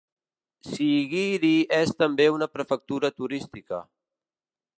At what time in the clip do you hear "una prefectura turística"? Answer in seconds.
2.39-3.83